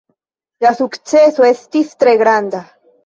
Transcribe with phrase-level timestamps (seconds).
[0.65, 2.63] La sukceso estis tre granda.